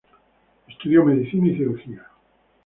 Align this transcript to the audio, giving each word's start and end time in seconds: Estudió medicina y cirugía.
Estudió 0.67 1.05
medicina 1.05 1.47
y 1.49 1.57
cirugía. 1.57 2.03